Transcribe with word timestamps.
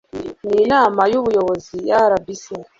n 0.49 0.53
inama 0.63 1.01
y 1.11 1.15
ubuyobozi 1.19 1.75
ya 1.89 1.99
rbc 2.13 2.45